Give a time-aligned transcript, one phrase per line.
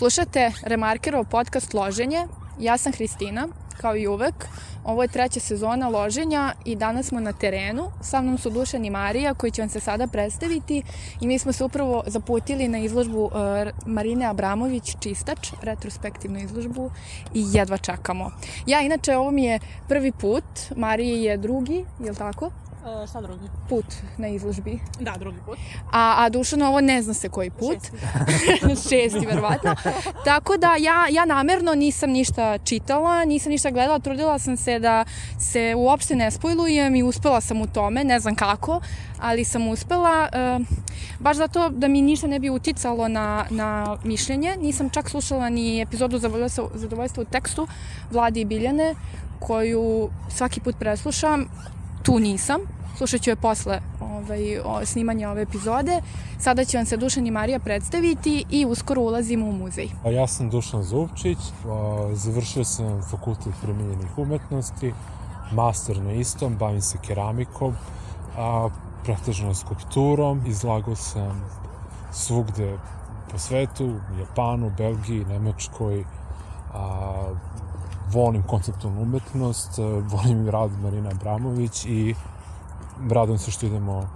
[0.00, 2.26] Slušate Remarkerov podcast Loženje.
[2.58, 3.48] Ja sam Hristina,
[3.80, 4.34] kao i uvek.
[4.84, 7.90] Ovo je treća sezona loženja i danas smo na terenu.
[8.02, 10.82] Sa mnom su Dušan i Marija koji će vam se sada predstaviti
[11.20, 13.32] i mi smo se upravo zaputili na izložbu uh,
[13.86, 16.90] Marine Abramović Čistač, retrospektivnu izložbu
[17.34, 18.30] i jedva čekamo.
[18.66, 20.44] Ja, inače, ovo mi je prvi put,
[20.76, 22.50] Mariji je drugi, je li tako?
[22.86, 23.44] E, šta drugi?
[23.68, 23.84] Put
[24.18, 24.78] na izložbi.
[25.00, 25.58] Da, drugi put.
[25.92, 27.78] A, a Dušan ovo ne zna se koji put.
[27.82, 28.88] Šesti.
[28.88, 29.74] Šesti, verovatno.
[30.24, 35.04] Tako da ja, ja namerno nisam ništa čitala, nisam ništa gledala, trudila sam se da
[35.38, 38.80] se uopšte ne spojlujem i uspela sam u tome, ne znam kako,
[39.20, 40.58] ali sam uspela, e,
[41.18, 44.56] baš zato da mi ništa ne bi uticalo na, na mišljenje.
[44.56, 47.66] Nisam čak slušala ni epizodu zadovoljstva, zadovoljstva u tekstu
[48.10, 48.94] Vladi i Biljane,
[49.40, 51.48] koju svaki put preslušam,
[52.10, 52.60] tu nisam,
[52.96, 56.00] slušat ću je posle ovaj, o, snimanja ove epizode.
[56.38, 59.88] Sada će vam se Dušan i Marija predstaviti i uskoro ulazimo u muzej.
[60.04, 64.92] Ja sam Dušan Zupčić, a, završio sam fakultet primenjenih umetnosti,
[65.52, 67.74] master na istom, bavim se keramikom,
[68.38, 68.68] a,
[69.04, 71.44] pretežno skulpturom, izlagao sam
[72.12, 72.78] svugde
[73.32, 76.04] po svetu, Japanu, Belgiji, Nemačkoj,
[76.72, 77.34] a,
[78.46, 82.14] konceptualnu umetnost, volim rad Marina Abramović i
[83.10, 84.08] radujem se što idemo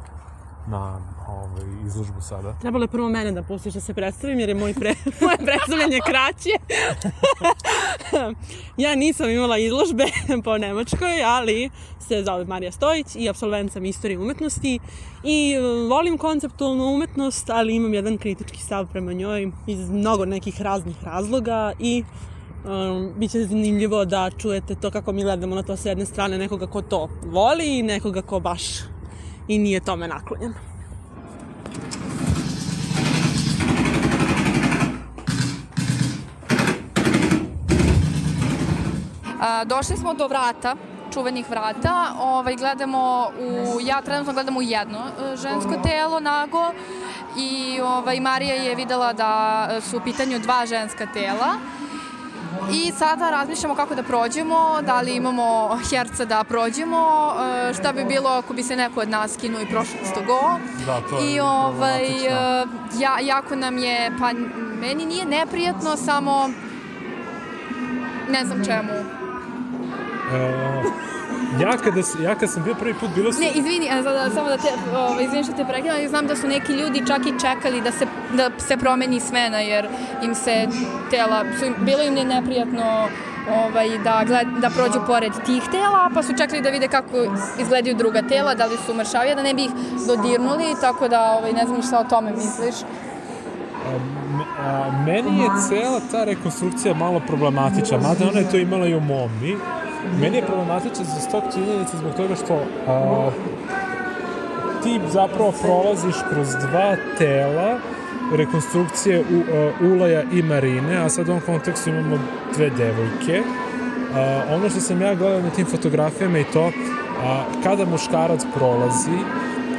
[0.67, 2.55] na ovaj, izložbu sada.
[2.61, 5.99] Trebalo je prvo mene da pustiš da se predstavim, jer je moj pre, moje predstavljanje
[6.07, 6.51] kraće.
[8.85, 10.05] ja nisam imala izložbe
[10.45, 11.71] po Nemačkoj, ali
[12.09, 14.79] se zove Marija Stojić i absolvent sam istorije umetnosti
[15.25, 15.55] i
[15.89, 21.73] volim konceptualnu umetnost, ali imam jedan kritički stav prema njoj iz mnogo nekih raznih razloga
[21.79, 22.05] i
[22.65, 26.39] um, bit će zanimljivo da čujete to kako mi gledamo na to s jedne strane
[26.39, 28.63] nekoga ko to voli i nekoga ko baš
[29.49, 30.55] i nije tome naklonjen.
[39.41, 40.77] A, došli smo do vrata,
[41.15, 42.15] čuvenih vrata.
[42.21, 46.73] Ovaj, gledamo u, ja trenutno gledam u jedno e, žensko telo nago
[47.39, 51.55] i ovaj, Marija je videla da su u pitanju dva ženska tela.
[52.73, 57.33] I sada razmišljamo kako da prođemo, da li imamo herca da prođemo,
[57.71, 60.59] e, šta bi bilo ako bi se neko od nas skinuo i prošlo isto go.
[60.87, 62.67] Da, to je I ovaj, e,
[63.01, 64.33] ja, jako nam je, pa
[64.81, 66.51] meni nije neprijatno, samo
[68.29, 68.93] ne znam čemu.
[70.33, 71.04] E,
[71.61, 73.43] ja, kada, ja kad sam bio prvi put, bilo sam...
[73.43, 76.37] Ne, izvini, a, da, samo da te, ovaj, izvini što te prekidam, ali znam da
[76.37, 79.89] su neki ljudi čak i čekali da se, da se promeni smena, jer
[80.23, 80.67] im se
[81.11, 83.09] tela, su, im, bilo im je neprijatno
[83.51, 87.17] ovaj, da, gled, da prođu pored tih tela, pa su čekali da vide kako
[87.59, 89.71] izgledaju druga tela, da li su mršavije, da ne bi ih
[90.07, 92.75] dodirnuli, tako da ovaj, ne znam šta o tome misliš.
[93.85, 93.99] A,
[94.59, 99.01] a, meni je cela ta rekonstrukcija malo problematična, mada ona je to imala i u
[99.01, 99.57] momi.
[100.21, 103.31] Meni je problematična za stok činjenica zbog toga što a,
[104.83, 107.79] ti zapravo prolaziš kroz dva tela
[108.37, 112.19] rekonstrukcije u, a, Ulaja i Marine, a sad u ovom kontekstu imamo
[112.57, 113.43] dve devojke.
[114.15, 116.71] A, ono što sam ja gledao na tim fotografijama i to,
[117.25, 119.19] a, kada muškarac prolazi,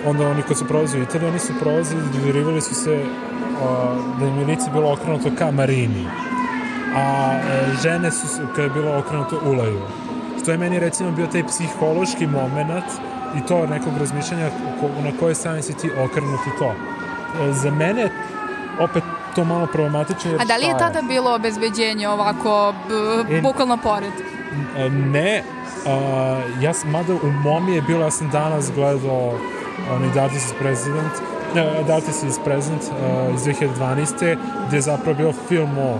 [0.06, 3.00] onda oni koji su prolazili u Italiji, oni su prolazili, dovirivali su se
[3.62, 6.06] a, da im je lice bilo okrenuto ka Marini,
[6.96, 10.05] a e, žene su, kada je bilo okrenuto Ulaju.
[10.46, 12.86] Što je meni recimo bio taj psihološki moment
[13.38, 14.50] i to nekog razmišljanja
[15.04, 16.74] na koje strane si ti okrenuti to.
[17.42, 18.10] E, za mene
[18.80, 19.04] opet
[19.36, 20.32] to malo problematično.
[20.32, 22.74] Jer A da li je tada bilo obezbeđenje ovako,
[23.28, 24.14] b, E, bukvalno pored?
[24.78, 25.44] E, Ne,
[25.88, 29.34] a, ja sam, mada u momi je bilo, ja sam danas gledao
[29.92, 31.12] onaj Dartis is President,
[31.56, 32.84] ne, Dartis is President
[33.36, 34.38] iz 2012.
[34.68, 36.00] gde je zapravo bio film o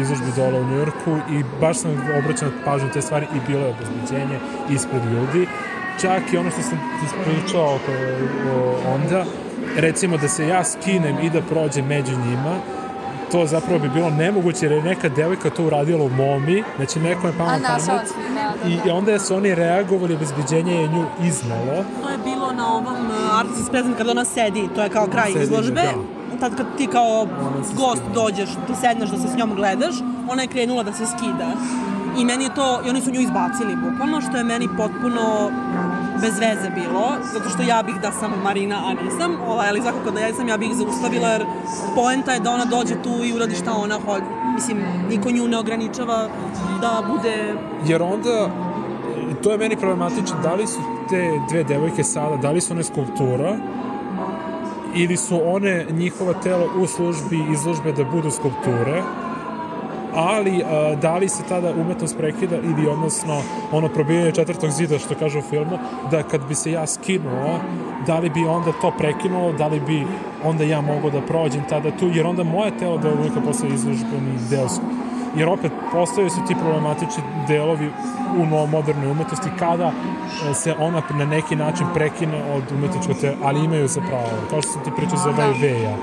[0.00, 4.38] izložbi dole u Njujorku i baš sam obraćao pažnju te stvari i bilo je obezbeđenje
[4.70, 5.46] ispred ljudi.
[6.00, 7.92] Čak i ono što sam ti pričao oko,
[8.54, 9.24] o, onda,
[9.76, 12.56] recimo da se ja skinem i da prođem među njima,
[13.32, 17.26] to zapravo bi bilo nemoguće jer je neka devojka to uradila u momi, znači neko
[17.26, 18.02] je pao na pamet da,
[18.64, 21.84] da, i, onda su oni reagovali, obezbeđenje je nju iznalo.
[22.02, 25.32] To je bilo na ovom uh, Artis Present kad ona sedi, to je kao kraj
[25.32, 25.82] Sedi, izložbe.
[25.82, 26.13] da.
[26.40, 27.26] Tad kad ti kao
[27.76, 29.94] gost dođeš, ti sedneš da se s njom gledaš,
[30.28, 31.50] ona je krenula da se skida.
[32.18, 35.50] I meni je to, i oni su nju izbacili bukvalno, što je meni potpuno
[36.20, 40.10] bez veze bilo, zato što ja bih da sam Marina, a nisam, ovaj, ali svakako
[40.10, 41.46] da ja nisam, ja bih ih zaustavila, jer
[41.94, 44.24] poenta je da ona dođe tu i uradi šta ona hoće.
[44.54, 44.78] Mislim,
[45.08, 46.28] niko nju ne ograničava
[46.80, 47.54] da bude
[47.86, 48.50] Jer onda,
[49.42, 52.82] to je meni problematično, da li su te dve devojke sada, da li su one
[52.82, 53.56] skulptura
[54.94, 59.02] ili su one njihova tela u službi izložbe da budu skulpture
[60.14, 63.42] ali uh, da li se tada umetnost prekida ili odnosno
[63.72, 65.78] ono probijanje četvrtog zida što kaže u filmu,
[66.10, 67.60] da kad bi se ja skinuo,
[68.06, 70.06] da li bi onda to prekinulo, da li bi
[70.44, 74.38] onda ja mogao da prođem tada tu, jer onda moje telo da uvijek postaje izložbeni
[74.50, 74.68] deo
[75.36, 77.90] jer opet postoje su ti problematični delovi
[78.38, 79.92] u modernoj umetnosti kada
[80.50, 84.48] e, se ona na neki način prekine od umetničkog tela, ali imaju za pravo.
[84.50, 85.96] Kao što sam ti pričao za Weiwei-a,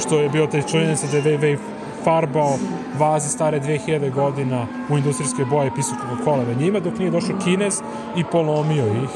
[0.00, 1.58] što je bio taj čujenica da je Weiwei
[2.04, 2.58] farbao
[2.98, 7.80] vaze stare 2000 godina u industrijske boje pisao Coca-Cola njima dok nije došao Kinez
[8.16, 9.10] i polomio ih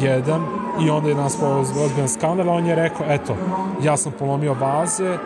[0.00, 3.36] jedan i onda je nas ozbiljan skandal, on je rekao, eto,
[3.82, 5.18] ja sam polomio vaze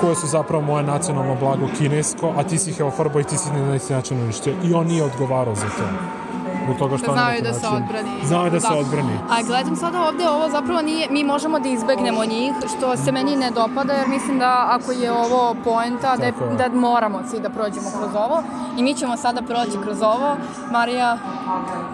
[0.00, 3.36] koje su zapravo moje nacionalno blago kinesko, a ti si ih evo farbao i ti
[3.36, 4.54] si na neki način uništio.
[4.64, 6.21] I on nije odgovarao za to
[6.64, 8.10] zbog toga što znaju da se odbrani.
[8.24, 9.18] Znaju da, da se odbrani.
[9.30, 13.36] A gledam sada ovde, ovo zapravo nije, mi možemo da izbegnemo njih, što se meni
[13.36, 17.50] ne dopada, jer mislim da ako je ovo poenta, da, je, da moramo svi da
[17.50, 18.42] prođemo kroz ovo.
[18.76, 20.36] I mi ćemo sada proći kroz ovo.
[20.70, 21.18] Marija?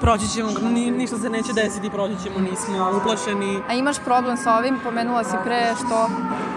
[0.00, 3.58] Proći ćemo, ni, ništa se neće desiti, proći ćemo, nismo uplašeni.
[3.68, 4.78] A imaš problem sa ovim?
[4.84, 6.08] Pomenula si pre što...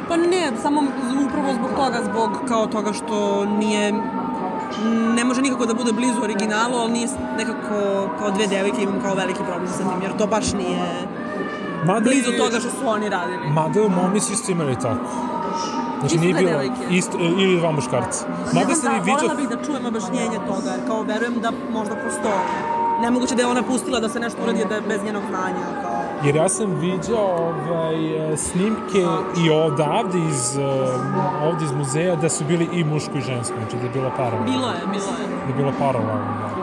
[0.08, 0.82] Pa ne, samo
[1.28, 3.94] upravo zbog toga, zbog kao toga što nije
[5.16, 7.08] ne može nikako da bude blizu originalu, ali nije
[7.38, 11.08] nekako kao dve devojke imam kao veliki problem sa tim, jer to baš nije
[11.86, 13.50] Mada blizu je, toga što su oni radili.
[13.50, 15.06] Mada u momi su isto imali tako.
[16.00, 18.26] Znači nije bilo isto, ili dva muškarca.
[18.54, 19.14] Mada sam da, i vidio...
[19.14, 22.42] Voljela bih da čujem objašnjenje toga, jer kao verujem da možda postoje.
[23.02, 25.66] Nemoguće da je ona pustila da se nešto uradi da bez njenog znanja.
[25.84, 25.91] Kao
[26.26, 27.96] Jer ja sam viđao ovaj,
[28.38, 29.06] snimke
[29.46, 30.64] i odavde iz, eh,
[31.44, 34.52] ovde iz muzeja da su bili i muško i žensko, znači da je bila paralelno.
[34.52, 35.28] Bilo je, bilo je.
[35.46, 36.61] Da je bilo paralelno, da.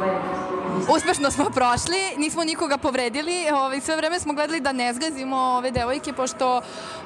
[0.94, 5.70] Uspešno smo prošli, nismo nikoga povredili, ovaj, sve vreme smo gledali da ne zgazimo ove
[5.70, 6.60] devojke, pošto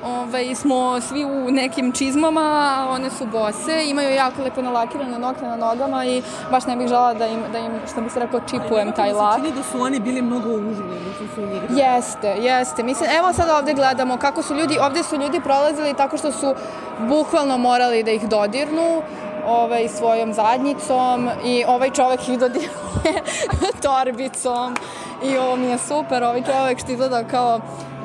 [0.04, 5.56] ovaj, smo svi u nekim čizmama, one su bose, imaju jako lepo nalakirane nokte na
[5.56, 8.92] nogama i baš ne bih žela da im, da im što bi se rekao, čipujem
[8.92, 9.36] taj lak.
[9.36, 11.62] Čini da su oni bili mnogo uživljeni, su njih.
[11.70, 12.82] Jeste, jeste.
[12.82, 16.54] Mislim, evo sad ovde gledamo kako su ljudi, ovde su ljudi prolazili tako što su
[16.98, 19.02] bukvalno morali da ih dodirnu,
[19.46, 23.22] ovaj, svojom zadnjicom i ovaj čovek ih dodiruje
[23.82, 24.76] torbicom
[25.22, 27.60] i ovo mi je super, ovaj čovek što izgleda kao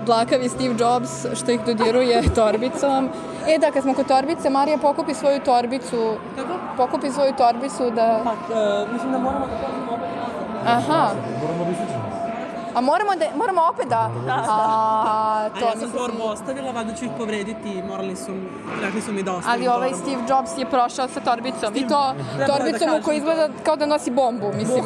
[0.06, 3.10] dlakavi Steve Jobs što ih dodiruje torbicom.
[3.48, 6.16] E da, kad smo kod torbice, Marija pokupi svoju torbicu.
[6.36, 6.54] Kako?
[6.78, 8.20] Pokupi svoju torbicu da...
[8.24, 10.10] Pa, uh, mislim da moramo da opet
[10.66, 11.10] Aha.
[11.42, 11.97] Moramo da ističemo.
[12.78, 14.10] A moramo, da, moramo opet da...
[14.26, 14.44] Da, da.
[14.50, 18.32] A, to A ja sam torbu ostavila, valjda ću ih povrediti, morali su,
[18.82, 20.04] rekli su mi da ostavim Ali ovaj torbu.
[20.04, 22.14] Steve Jobs je prošao sa torbicom Steve, i to
[22.48, 24.84] torbicom da u kojoj izgleda kao da nosi bombu, mislim.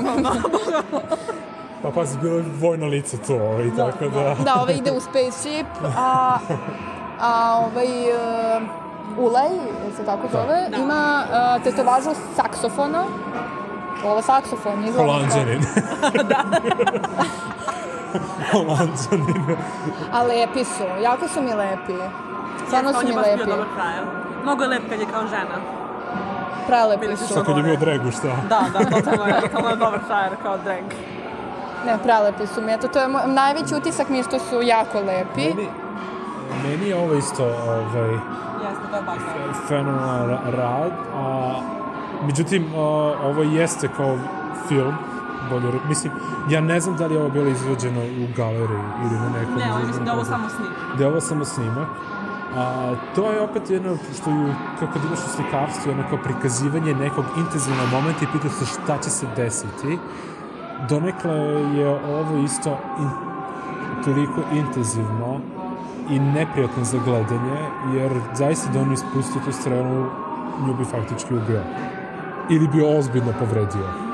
[1.83, 4.35] Pa pazi, bilo je vojno lice to, ovaj, da, tako da...
[4.43, 5.67] Da, ovaj ide u spaceship,
[5.97, 6.37] a,
[7.19, 7.87] a ovaj...
[7.87, 8.81] Uh,
[9.17, 9.49] Ulej,
[9.97, 10.41] se tako da.
[10.41, 10.77] zove, da.
[10.77, 13.03] ima uh, tetovažu saksofona.
[14.05, 15.11] Ovo je saksofon, izgleda.
[15.11, 15.61] Holandjanin.
[16.31, 16.43] da.
[18.51, 19.57] Holandjanin.
[20.11, 21.93] A lepi su, jako su mi lepi.
[22.67, 23.19] Stvarno su mi lepi.
[23.21, 24.03] On je baš bio dobar frajer.
[24.43, 25.55] Mnogo je lep kad je kao žena.
[26.67, 27.33] Prelepi su.
[27.33, 28.27] Sad kad je bio dregu, šta?
[28.49, 30.83] Da, da, totalno je, totalno je dobar frajer kao drag.
[31.85, 32.73] Ne, prelepi su mi.
[32.73, 35.53] Eto, to je moj, najveći utisak mi je što su jako lepi.
[35.55, 35.69] Meni,
[36.63, 38.11] meni je ovo isto ovaj,
[38.63, 39.17] Jeste, to je baš
[39.67, 41.53] fenomenalan rad, a
[42.25, 42.79] međutim, a,
[43.23, 44.17] ovo jeste kao
[44.67, 44.95] film,
[45.51, 46.13] bolje, mislim,
[46.49, 49.55] ja ne znam da li je ovo bilo izvođeno u galeriji ili na nekom...
[49.55, 50.97] Ne, ali mislim da je ovo samo snimak.
[50.97, 51.87] Da je ovo samo snimak.
[52.55, 56.93] A, to je opet jedno što ju, kako da imaš u slikarstvu, jedno kao prikazivanje
[56.95, 59.99] nekog intenzivnog momenta i pita se šta će se desiti.
[60.89, 61.35] Donekle
[61.77, 63.09] je ovo isto in,
[64.05, 65.39] toliko intenzivno
[66.09, 67.59] i neprijatno za gledanje,
[67.93, 70.05] jer zaista da on ispusti tu strelu,
[70.67, 71.61] nju bi faktički ubio.
[72.49, 74.10] Ili bi ozbiljno povredio.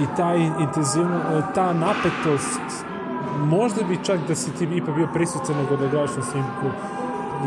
[0.00, 1.20] I ta intenzivno,
[1.54, 2.60] ta napetost
[3.38, 6.66] možda bi čak da si ti ipak bio prisutan nego da gledaš na snimku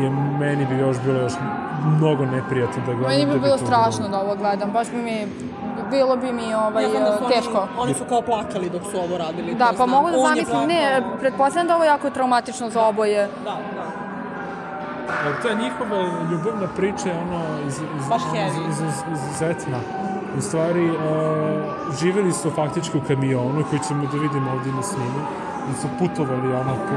[0.00, 1.32] je meni bi još bilo još
[1.86, 3.10] mnogo neprijatno da gledam.
[3.10, 5.26] Meni bi da bilo strašno da ovo gledam, baš bi mi
[5.90, 7.58] bilo bi mi ovaj, ja da teško.
[7.58, 9.54] Oni, oni su kao plakali dok su ovo radili.
[9.54, 13.28] Da, pa mogu da zamislim, ne, pretpostavljam da ovo jako traumatično za oboje.
[13.44, 14.02] Da, da.
[15.42, 19.78] Ta njihova ljubavna priča je ono iz, iz, Baš iz, iz, iz, izuzetna.
[20.38, 20.96] U stvari, uh,
[22.00, 25.20] živeli su faktički u kamionu koji ćemo da vidimo ovdje na snimu
[25.68, 26.96] da su putovali ono po,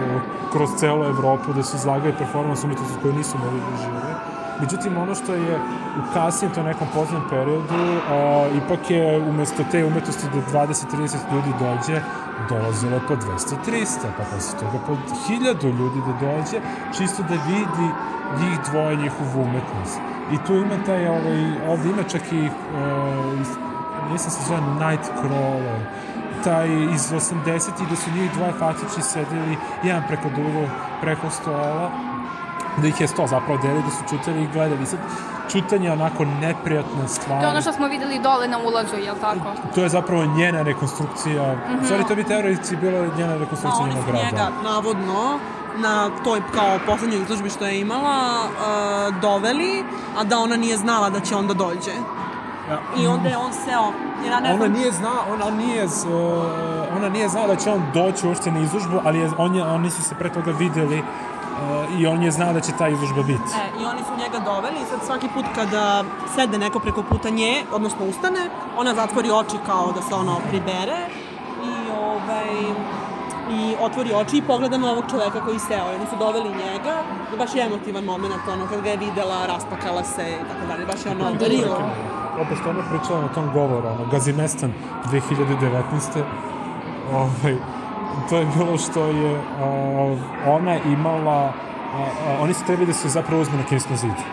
[0.51, 4.15] kroz celu Evropu, da su izlagali performans umetnosti koje nisu mogli da žive.
[4.59, 5.59] Međutim, ono što je
[5.99, 11.51] u kasnijem to nekom poznom periodu, a, ipak je umesto te umetnosti da 20-30 ljudi
[11.59, 12.01] dođe,
[12.49, 14.93] dolazilo po 200-300, pa posle toga po
[15.29, 16.57] 1000 ljudi da dođe,
[16.97, 17.87] čisto da vidi
[18.39, 20.14] njih dvoje njihovu umetnost.
[20.31, 23.47] I tu ima taj, ovaj, ovde ima čak i, uh, iz,
[24.11, 25.79] mislim se zove Nightcrawler,
[26.43, 30.69] taj iz 80-ih da su njih dvoje fatići sedeli jedan preko drugog,
[31.01, 31.91] preko stola,
[32.77, 34.85] da ih je sto zapravo delili, da su čutali i gledali.
[34.85, 34.99] Sad,
[35.51, 37.39] čutanje je onako neprijatna stvar.
[37.39, 39.53] To je ono što smo videli dole na ulazu, jel tako?
[39.75, 41.53] To je zapravo njena rekonstrukcija.
[41.53, 41.89] Mm -hmm.
[41.89, 44.25] Sorry, to bi teoretici bila njena rekonstrukcija Da, oni njenog su grada.
[44.25, 45.39] njega, navodno,
[45.77, 49.83] na toj kao poslednjoj izložbi što je imala, uh, doveli,
[50.17, 51.91] a da ona nije znala da će on da dođe.
[52.69, 53.91] Ja, I onda je on seo,
[54.23, 54.71] jer ja ne Ona znam...
[54.71, 56.43] nije zna, ona nije, z- uh,
[56.97, 59.91] ona nije znala da će on doći uopšte na izložbu, ali je, on je, oni
[59.91, 63.43] su se pre toga videli uh, i on je znao da će ta izložba biti.
[63.55, 66.03] E, i oni su njega doveli i sad svaki put kada
[66.35, 70.97] sede neko preko puta nje, odnosno ustane, ona zatvori oči kao da se ono pribere
[71.63, 72.49] i ovaj
[73.49, 75.91] i otvori oči i pogleda na ovog čoveka koji seo.
[75.91, 76.93] I oni su doveli njega,
[77.37, 81.05] baš je emotivan moment, ono, kad ga je videla, raspakala se i tako dalje, baš
[81.05, 81.81] je ono real.
[82.41, 84.73] Opet što ona pričala na tom govoru, ono, Gazimestan
[85.11, 86.23] 2019.
[87.13, 87.55] Ovaj,
[88.29, 93.09] to je bilo što je uh, ona imala, uh, uh, oni su trebali da se
[93.09, 94.23] zapravo uzme na kineskom zidu.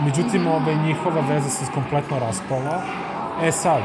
[0.00, 2.82] Međutim, ovaj, njihova veza se kompletno raspala.
[3.42, 3.82] E sad,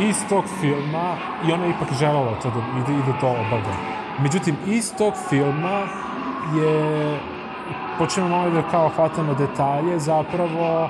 [0.00, 3.74] iz tog filma, i ona je ipak želela to da ide, ide to obavlja.
[4.18, 5.80] Međutim, iz tog filma
[6.56, 7.18] je,
[7.98, 10.88] počnemo malo da kao hvatamo detalje, zapravo,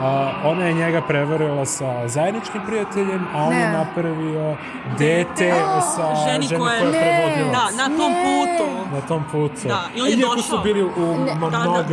[0.00, 3.72] a, ona je njega prevarila sa zajedničkim prijateljem, a on je Ne.
[3.74, 4.56] napravio
[4.98, 5.54] dete
[5.86, 7.22] sa ženi ženi koja je- koja je Ne.
[7.26, 7.52] prevodilac.
[7.72, 8.24] Da, na tom Ne.
[8.24, 8.94] putu.
[8.94, 9.68] Na tom putu.
[9.68, 10.58] Da, i on je Iako došao.
[10.58, 11.34] su bili u Ne.
[11.34, 11.84] Da, da.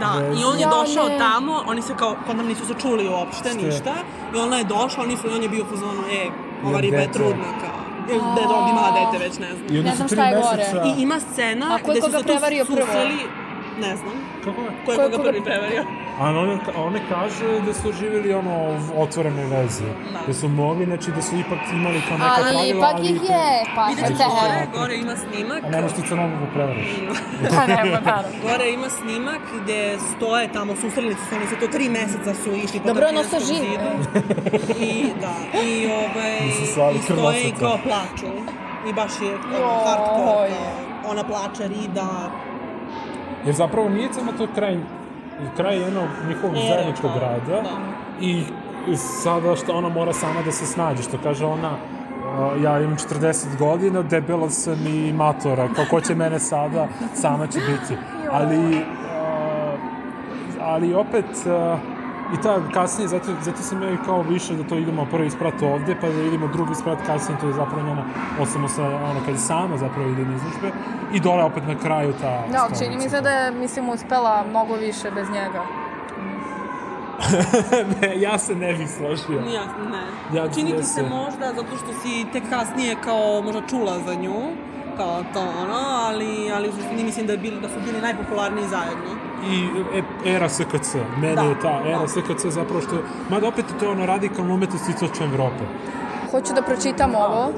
[0.00, 0.40] Da, vezi.
[0.40, 1.18] i on je došao ne.
[1.18, 3.58] tamo, oni se kao, kod nam nisu se čuli uopšte, Šta?
[3.66, 3.94] ništa,
[4.34, 6.26] i ona je došla, oni su, i on je bio u fazonu, e,
[6.64, 7.18] ova Jel riba je dete?
[7.18, 7.78] trudna, kao,
[8.10, 9.66] ili da je imala dete, već ne znam.
[9.70, 10.66] I onda Ne znam šta je gore.
[10.88, 12.32] I ima scena gde su se tu
[12.66, 13.18] susreli,
[13.80, 14.12] ne znam,
[14.44, 14.66] Kako je?
[14.84, 15.82] ko je Ko je koga koga- prvi prevario.
[16.20, 18.54] A one, one kaže da su živjeli ono
[18.88, 19.84] u otvorenoj vezi.
[20.12, 20.20] Da.
[20.26, 23.06] Da su mogli, znači da su ipak imali kao neka Ali pravila, ipak ali...
[23.06, 24.24] ih je, pa ćeš te.
[24.30, 25.64] gore, gore ima snimak.
[25.64, 26.88] A nemaš ti crnogu da prevariš.
[27.50, 28.38] Pa nema, naravno.
[28.42, 32.52] Gore ima snimak gde stoje tamo, susreli su se, oni su to tri meseca su
[32.54, 33.58] išli po Dobro, ono sa žive.
[33.60, 33.90] zidu.
[34.80, 36.36] I da, i ovaj,
[36.94, 38.30] i stoje i kao plaču.
[38.88, 39.32] I baš je
[39.84, 40.60] hardcore,
[41.06, 42.30] ona plače, rida.
[43.46, 44.78] Jer zapravo nije samo to kraj,
[45.56, 47.62] kraj jednog njihovog Ere, zajedničkog kao, grada.
[47.62, 47.70] da.
[48.20, 48.44] I
[48.96, 51.70] sada što ona mora sama da se snađe, što kaže ona,
[52.62, 57.58] ja imam 40 godina, debela sam i matora, kao ko će mene sada, sama će
[57.58, 58.00] biti.
[58.36, 58.80] Ali,
[60.60, 61.26] ali opet,
[62.32, 65.62] i ta kasnije, zato, zato sam ja i kao više da to idemo prvi sprat
[65.62, 68.04] ovde, pa da idemo drugi sprat kasnije, to je zapravo njena
[68.40, 70.70] osamo sa, ono, kad je sama zapravo ide na izložbe,
[71.12, 72.42] i dole opet na kraju ta...
[72.52, 75.62] Da, ali čini mi se da je, mislim, uspela mnogo više bez njega.
[77.92, 79.38] ne, ja se ne bih složio.
[79.44, 80.38] Ja, ne.
[80.38, 84.34] Ja- Čini ti se- možda zato što si tek kasnije kao možda čula za nju,
[84.96, 89.24] kao to ono, ali, ali u suštini mislim da, bili, da su bili najpopularniji zajedno.
[89.50, 90.94] i e, era SKC.
[91.20, 92.08] Meni Da, je ta era da.
[92.08, 92.96] SKC zapravo što...
[93.30, 95.64] Mada opet je to ono radikalna umetnost istočne Evrope.
[96.30, 97.52] Hoću da pročitam ovo.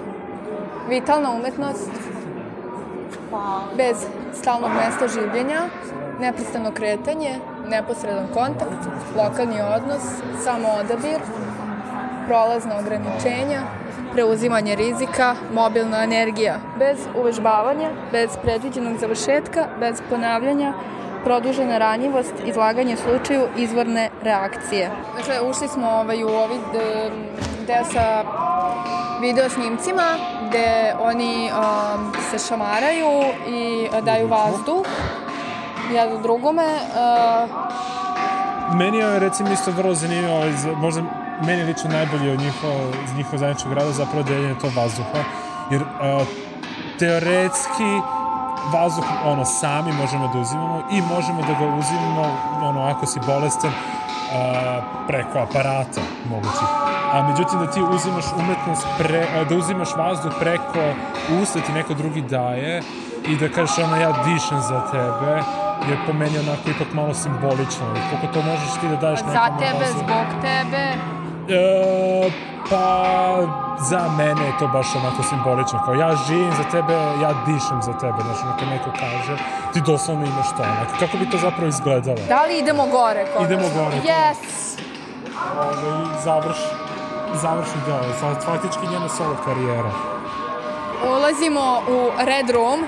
[0.88, 1.90] Vitalna umetnost
[3.76, 5.60] bez stalnog mesta življenja,
[6.20, 7.38] neprestano kretanje,
[7.68, 10.04] neposredan kontakt, lokalni odnos,
[10.44, 11.20] samo odabir,
[12.26, 13.62] prolazna ograničenja,
[14.12, 20.72] preuzimanje rizika, mobilna energija, bez uvežbavanja, bez predviđenog završetka, bez ponavljanja,
[21.24, 24.90] produžena ranjivost, izlaganje slučaju, izvorne reakcije.
[25.16, 26.28] Dakle, ušli smo ovaj, u
[26.72, 27.10] d-
[27.66, 28.24] deo sa
[29.20, 30.02] video snimcima
[30.48, 34.86] gde oni um, se šamaraju i uh, daju vazduh
[35.92, 36.64] jedno drugome.
[36.64, 37.50] Uh,
[38.76, 41.02] Meni je recimo isto vrlo zanimljivo, ovaj, možda
[41.42, 42.74] meni lično najbolje od njihova,
[43.04, 45.20] iz njihovog zajedničkog rada zapravo deljenje tog vazduha.
[45.70, 46.26] Jer uh,
[46.98, 47.90] teoretski
[48.72, 52.24] vazduh ono sami možemo da uzimamo i možemo da ga uzimamo
[52.62, 56.00] ono ako si bolestan uh, preko aparata
[56.30, 56.68] mogućih.
[57.12, 60.94] A međutim da ti uzimaš umetnost pre, a, da uzimaš vazduh preko
[61.42, 62.82] usta ti neko drugi daje
[63.28, 65.42] i da kažeš ono ja dišem za tebe
[65.90, 67.86] je po meni onako ipak malo simbolično.
[68.10, 70.02] Koliko to možeš ti da daješ nekom za tebe, vazduh?
[70.02, 71.15] zbog tebe.
[71.48, 72.30] E,
[72.70, 73.06] pa
[73.78, 75.82] za mene je to baš onako simbolično.
[75.84, 78.18] Kao ja živim za tebe, ja dišem za tebe.
[78.24, 79.36] Znaš, onako neko kaže,
[79.72, 80.62] ti doslovno imaš to.
[80.62, 82.18] Onako, kako bi to zapravo izgledalo?
[82.28, 83.26] Da li idemo gore?
[83.26, 83.54] konačno?
[83.54, 83.96] Idemo gore.
[83.96, 84.40] Yes!
[85.56, 85.74] Ovaj,
[86.24, 86.58] završ,
[87.34, 88.34] završni deo.
[88.44, 89.90] Faktički njena solo karijera.
[91.10, 92.80] Ulazimo u Red Room.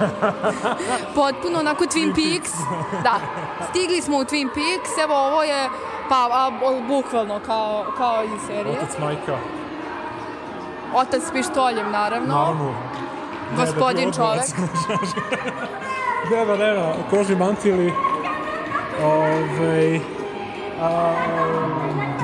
[1.14, 2.52] Potpuno onako Twin Peaks.
[3.02, 3.14] Da,
[3.70, 5.68] stigli smo u Twin Peaks, evo ovo je,
[6.10, 6.50] pa, a,
[6.88, 8.78] bukvalno kao, kao iz serije.
[8.78, 9.36] Otac majka,
[10.94, 12.34] Otac s pištoljem, naravno.
[12.34, 12.74] naravno.
[13.56, 14.42] Gospodin čovek.
[16.30, 17.92] Nema, nema, kožni mantili.
[19.04, 20.00] Ove,
[20.82, 21.14] a,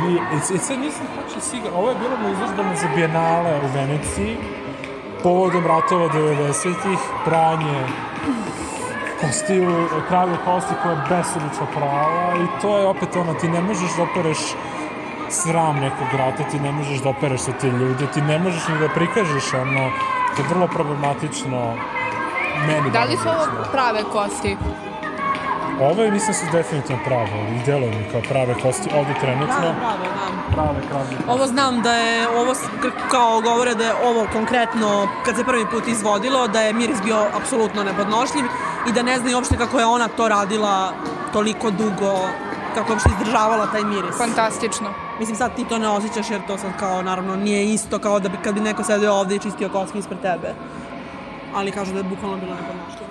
[0.08, 4.36] i, i sad nisam tačno siguran, ovo je bilo na izložbama za Bienale u Veneciji,
[5.22, 7.86] povodom ratova 90-ih, pranje
[9.20, 13.96] kostiju, kralje kosti koja je besobično prava i to je opet ono, ti ne možeš
[13.96, 14.38] da opereš
[15.30, 18.78] sram nekog rata, ti ne možeš da opereš sa te ljude, ti ne možeš ni
[18.78, 19.90] da prikažeš ono,
[20.36, 21.74] to je vrlo problematično
[22.66, 22.90] meni.
[22.90, 24.56] Da li su ovo prave kosti?
[25.80, 29.60] Ove mislim su definitivno prave i deluju mi kao prave kosti ovde trenutno.
[29.60, 30.54] Da, bravo, da.
[30.54, 31.16] Prave kralje.
[31.28, 32.52] Ovo znam da je, ovo
[33.10, 37.26] kao govore da je ovo konkretno, kad se prvi put izvodilo, da je miris bio
[37.40, 38.44] apsolutno nepodnošljiv
[38.88, 40.92] i da ne znaju uopšte kako je ona to radila
[41.32, 42.28] toliko dugo,
[42.74, 44.16] kako je uopšte izdržavala taj miris.
[44.18, 44.94] Fantastično.
[45.18, 48.28] Mislim, sad ti to ne osjećaš jer to sad kao, naravno, nije isto kao da
[48.28, 50.54] bi, kad bi neko sedeo ovde i čistio koske ispred tebe.
[51.54, 53.06] Ali kažu da je bukvalno bilo nepodnošljivo.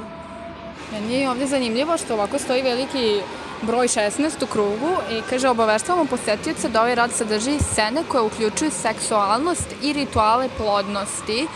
[0.91, 3.22] Meni je ovde zanimljivo što ovako stoji veliki
[3.62, 8.72] broj 16 u krugu i kaže obaveštavamo posetioce da ovaj rad sadrži scene koje uključuju
[8.72, 11.48] seksualnost i rituale plodnosti.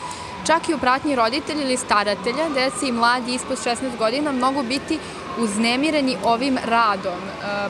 [0.50, 5.00] Čak i u pratnji roditelja ili staratelja, deci i mladi ispod 16 godina mogu biti
[5.38, 7.20] uznemireni ovim radom.
[7.44, 7.70] E,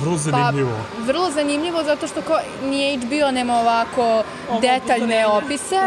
[0.00, 0.70] Vrlo zanimljivo.
[0.96, 4.22] Pa, vrlo zanimljivo zato što kao nije HBO nema ovako
[4.60, 5.46] detaljne upozorenja.
[5.46, 5.80] opise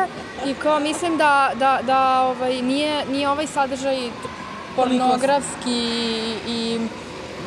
[0.45, 4.09] i kao mislim da, da, da ovaj, nije, nije ovaj sadržaj
[4.75, 5.89] pornografski
[6.47, 6.79] i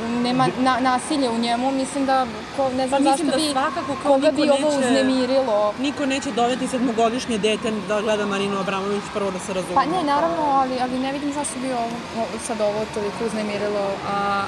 [0.00, 2.26] nema na, nasilje u njemu, mislim da
[2.56, 5.74] ko, ne znam Pa zašto da bi, svakako kao koga bi ovo neće- uznemirilo.
[5.78, 9.74] Niko neće doveti sedmogodišnje dete da gleda Marinu Abramović, prvo da se razume.
[9.74, 13.84] Pa ne, naravno, ali, ali ne vidim zašto bi ovo, o- sad ovo toliko uznemirilo,
[14.08, 14.42] a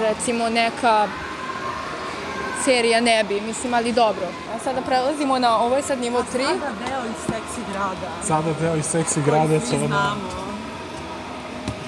[0.00, 1.08] recimo neka
[2.64, 4.26] serija ne bi, mislim, ali dobro.
[4.54, 6.44] A sada prelazimo na, ovo je sad nivo 3.
[6.44, 8.08] Sada deo iz seksi grada.
[8.22, 10.45] Sada deo iz seksi grada Svi ono, znamo.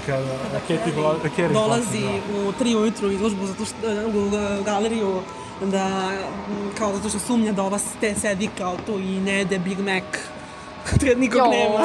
[0.09, 0.92] Kada Raketi
[1.25, 3.77] Rakeri Dolazi u tri ujutru izložbu zato što,
[4.18, 4.31] u
[4.64, 5.21] galeriju
[5.62, 6.11] da,
[6.79, 10.05] kao zato što sumnja da ova ste sedi kao tu i ne jede Big Mac.
[11.01, 11.79] Kad nikog nema.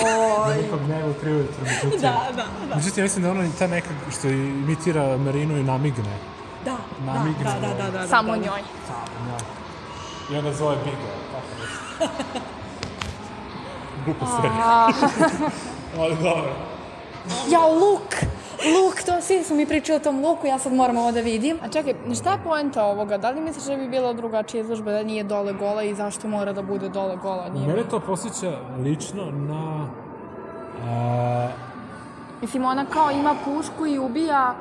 [0.61, 2.01] Nekog nema u tri ujutru, međutim.
[2.01, 2.75] Da, da, da.
[2.75, 6.17] Međutim, ja mislim da ona ta neka što imitira Marinu i namigne.
[6.65, 7.43] Da, da, Namigne.
[7.43, 8.07] da, da, da, da.
[8.07, 8.37] Samo da.
[8.37, 8.59] njoj.
[8.59, 9.37] Ja.
[10.31, 10.97] I onda zove Biga,
[11.31, 12.13] tako nešto.
[14.05, 14.87] Glupo serija.
[15.99, 16.72] Ali dobro.
[17.49, 18.15] Ja, luk!
[18.65, 21.57] Luk, to svi su mi pričali o tom luku, ja sad moram ovo da vidim.
[21.63, 23.17] A čekaj, šta je poenta ovoga?
[23.17, 26.53] Da li misliš da bi bila drugačija izložba da nije dole gola i zašto mora
[26.53, 27.49] da bude dole gola?
[27.49, 27.67] Nije...
[27.67, 29.87] Mene to posjeća lično na...
[30.85, 31.47] A,
[32.41, 34.55] Mislim, ona kao ima pušku i ubija,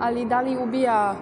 [0.00, 1.14] ali da li ubija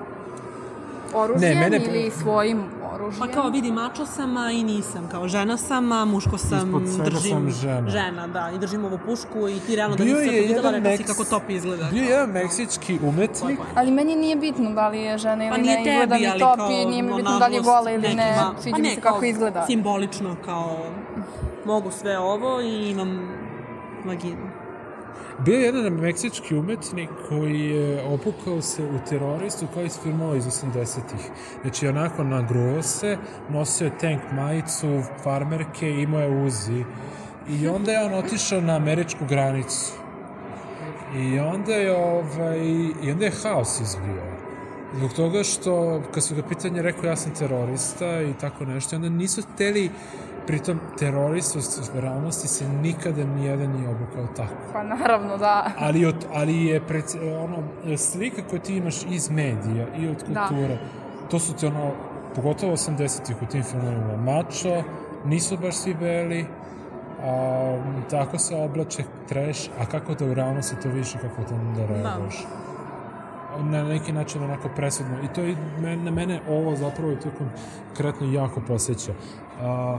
[1.15, 2.63] oružjem Ne, mene- ili svojim
[3.01, 3.29] oružjem?
[3.29, 5.09] Pa kao vidi, mačo sam, a i nisam.
[5.11, 7.31] Kao žena sam, a muško sam, Ispod svega držim...
[7.31, 7.91] sam žena.
[7.91, 8.51] Žena, da.
[8.55, 11.03] I držim ovu pušku i ti realno da bio je to videla, jedan rekla si
[11.03, 11.11] Meks...
[11.11, 11.89] kako top izgleda.
[11.91, 15.57] Bio je jedan meksički umetnik Ali meni nije bitno da li je žena ili Pa
[15.57, 16.71] ne, nije izgleda mi top kao...
[16.71, 18.95] i nije mi no, bitno da li je gola ili ne, sviđa pa mi ne,
[18.95, 19.67] se kako izgleda.
[19.67, 20.79] Simbolično, kao...
[21.65, 23.29] Mogu sve ovo i imam
[24.05, 24.58] vaginu.
[25.39, 30.45] Bio je jedan meksički umetnik koji je opukao se u teroristu kao iz filmova iz
[30.45, 31.31] 80-ih.
[31.63, 33.17] Znači, onako nagruo se,
[33.49, 36.85] nosio je tank majicu, farmerke, imao je uzi.
[37.49, 39.93] I onda je on otišao na američku granicu.
[41.17, 42.59] I onda je, ovaj,
[43.03, 44.23] i onda je haos izbio.
[44.97, 49.09] Zbog toga što, kad su ga pitanje rekao ja sam terorista i tako nešto, onda
[49.09, 49.91] nisu hteli,
[50.49, 51.57] pritom terorist
[51.97, 55.71] u realnosti se nikada nijedan nije obukao tako Pa naravno, da.
[55.79, 57.05] ali, od, ali je pred,
[57.45, 57.57] ono,
[57.97, 60.47] slika koju ti imaš iz medija i od Da.
[60.49, 60.79] kulture,
[61.31, 61.91] to su ti ono,
[62.35, 64.83] pogotovo 80-ih u tim filmovima, mačo,
[65.25, 66.47] nisu baš svi beli,
[67.23, 67.79] a,
[68.11, 72.47] tako se oblače trash, a kako da u realnosti to više, kako to da reaguješ.
[73.59, 75.17] Na neki način onako presudno.
[75.25, 75.57] I to i
[75.97, 79.13] na mene ovo zapravo i to konkretno jako posjeća.
[79.61, 79.99] A,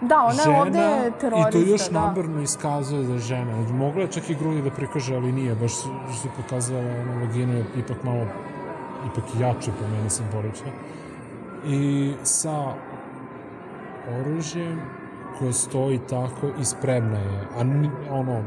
[0.00, 2.00] Da, ona je ovde terorista, i to još da.
[2.00, 3.52] namerno iskazuje da je žena.
[3.72, 5.54] Mogla je čak i grudi da prikaže, ali nije.
[5.54, 5.88] Baš su,
[6.22, 8.26] su pokazala ono vaginu je ipak malo
[9.06, 10.70] ipak jače po meni simbolično.
[11.66, 12.64] I sa
[14.20, 14.80] oružjem
[15.38, 17.48] koje stoji tako i spremna je.
[17.58, 18.42] A ni, ono,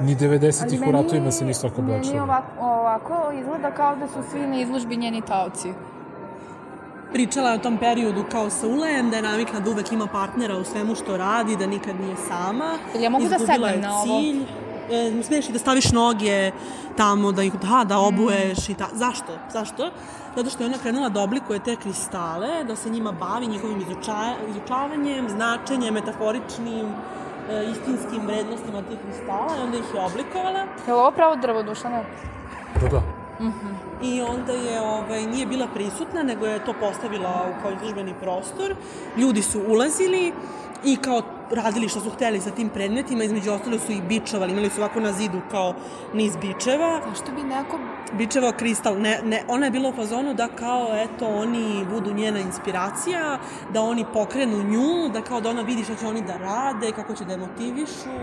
[0.00, 2.18] ni 90-ih u ratovima se nisu tako Meni oblačili.
[2.20, 5.72] ovako, ovako izgleda kao da su svi na izložbi njeni taoci.
[7.16, 10.56] Pričala je o tom periodu kao sa Ulajem, da je navikla da uvek ima partnera
[10.56, 12.74] u svemu što radi, da nikad nije sama.
[12.94, 14.20] Jel ja mogu da Izgubila sednem na ovo?
[14.20, 14.42] cilj.
[14.90, 16.50] e, smiješ i da staviš noge
[16.96, 18.88] tamo, da ih da, da obuješ i ta.
[18.92, 19.38] Zašto?
[19.52, 19.90] Zašto?
[20.36, 24.34] Zato što je ona krenula da oblikuje te kristale, da se njima bavi njihovim izuča,
[24.48, 26.86] izučavanjem, značenjem, metaforičnim,
[27.50, 30.58] e, istinskim vrednostima tih kristala i onda ih je oblikovala.
[30.58, 32.02] Je li ovo pravo drvo, Dušana?
[32.80, 33.15] Da, da.
[34.02, 38.74] I onda je, ovaj, nije bila prisutna, nego je to postavila u kao izložbeni prostor.
[39.16, 40.32] Ljudi su ulazili
[40.84, 44.70] i kao radili što su hteli sa tim predmetima, između ostalo su ih bičevali, imali
[44.70, 45.74] su ovako na zidu kao
[46.14, 47.00] niz bičeva.
[47.08, 47.78] Zašto bi neko...
[48.12, 52.40] Bičevao kristal, ne, ne, ona je bila u fazonu da kao, eto, oni budu njena
[52.40, 53.38] inspiracija,
[53.72, 57.14] da oni pokrenu nju, da kao da ona vidi šta će oni da rade, kako
[57.14, 58.16] će da je motivišu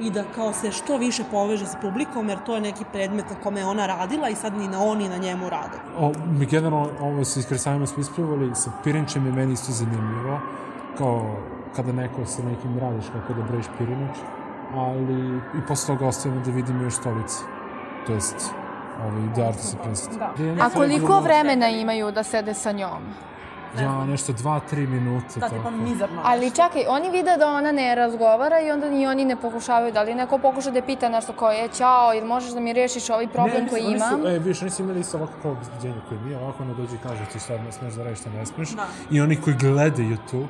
[0.00, 3.36] i da kao se što više poveže sa publikom, jer to je neki predmet na
[3.42, 5.78] kome je ona radila i sad ni na oni na njemu rade.
[5.98, 10.40] O, mi generalno, ovo sa iskresavima smo ispravili, sa pirinčem je meni isto zanimljivo,
[10.98, 11.36] kao
[11.76, 14.16] kada neko sa nekim radiš kako da brejiš pirinč,
[14.74, 17.44] ali i posle toga ostavimo da vidimo još stolice.
[18.06, 18.50] To jest,
[19.00, 20.18] ovaj, da arti se predstav.
[20.18, 20.64] Da.
[20.64, 23.02] A koliko vremena imaju da sede sa njom?
[23.80, 25.40] Ja, nešto dva, tri minute.
[25.40, 26.20] Da, tipa mizarno.
[26.24, 29.92] Ali čekaj, oni vide da ona ne razgovara i onda ni oni ne pokušavaju.
[29.92, 32.72] Da li neko pokuša da je pita nešto kao je, ćao, ili možeš da mi
[32.72, 34.20] rešiš ovaj problem ne, koji oni imam?
[34.20, 36.96] Su, e, viš, oni su imali isto ovako kao obzbeđenje koje mi, ovako ono dođe
[36.96, 38.70] i kaže ti šta ne smeš da radiš, šta ne smeš.
[38.70, 38.86] Da.
[39.10, 40.46] I oni koji gledaju tu,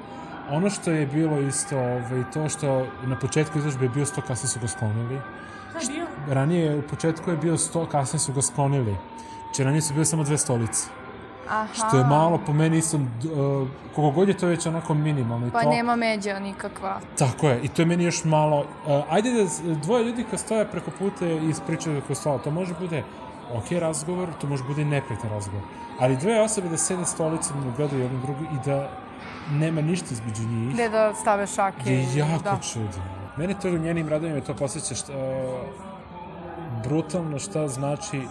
[0.50, 4.50] ono što je bilo isto, ovaj, to što na početku izložbe je bio sto, kasnije
[4.50, 5.20] su ga sklonili.
[5.70, 6.34] Šta je bio?
[6.34, 8.96] Ranije, u početku je bio sto, kasnije su ga sklonili.
[9.44, 11.03] Znači, ranije su bile samo dve stolice.
[11.48, 11.68] Aha.
[11.74, 13.02] Što je malo, po meni isto, uh,
[13.94, 15.70] koliko god je to već onako minimalno i Pa to.
[15.70, 17.00] nema međa nikakva.
[17.18, 18.58] Tako je, i to je meni još malo...
[18.58, 18.66] Uh,
[19.10, 23.02] ajde da dvoje ljudi kad stoje preko puta i ispričaju kako stola, to može bude
[23.54, 25.62] ok razgovor, to može bude i nepretan razgovor.
[25.98, 28.88] Ali dve osobe da sede stolicom i gledaju jednu drugu i da
[29.50, 31.90] nema ništa između njih, Gde da stave šake.
[31.90, 32.58] je i- jako da.
[32.62, 33.02] čudno.
[33.36, 35.12] Mene to u njenim radovima to posjeća šta,
[36.84, 38.22] brutalno šta znači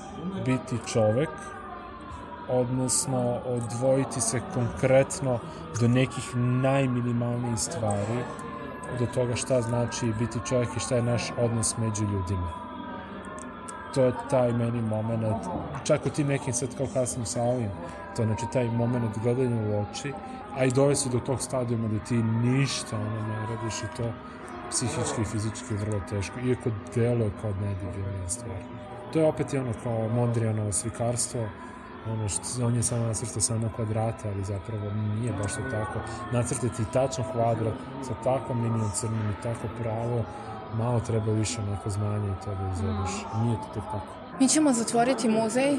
[0.46, 1.30] biti čovek,
[2.50, 5.40] odnosno odvojiti se konkretno
[5.80, 8.24] do nekih najminimalnijih stvari,
[9.00, 12.64] do toga šta znači biti čovjek i šta je naš odnos među ljudima.
[13.94, 15.38] To je taj meni moment,
[15.84, 17.70] čak u tim nekim sad kao kasnim sa ovim,
[18.16, 20.14] to znači taj moment gledanja u oči,
[20.58, 24.12] a i dove se do tog stadijuma da ti ništa ono ne radiš i to
[24.70, 28.58] psihički i fizički vrlo teško, iako deluje kao najdebilnija stvar.
[29.14, 31.42] To je opet ono kao Mondrianovo slikarstvo,
[32.12, 36.00] ono što, on je samo nacrtao samo kvadrate, ali zapravo nije baš to tako.
[36.32, 37.74] Nacrtati tačno kvadrat
[38.08, 40.24] sa takvom linijom crnom i tako pravo,
[40.74, 43.26] malo treba više neko znanje i to da izvedeš.
[43.44, 44.24] Nije to tek tako.
[44.40, 45.78] Mi ćemo zatvoriti muzej.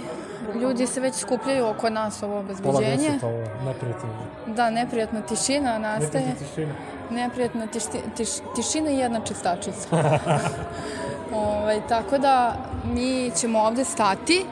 [0.61, 2.97] Ljudi se već skupljaju oko nas ovo Pola obezbeđenje.
[2.97, 4.09] deseta ovo, neprijatno.
[4.47, 6.27] Da, neprijatna tišina nastaje.
[6.27, 6.75] Neprijatna tišina.
[7.11, 9.89] Neprijatna tišti, tiš, tišina i jedna čistačica.
[11.33, 14.45] ovaj, tako da mi ćemo ovde stati,